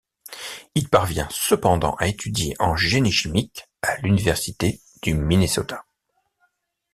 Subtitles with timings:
[0.73, 5.85] Il parvient cependant à étudier en génie chimique à l'Université du Minnesota.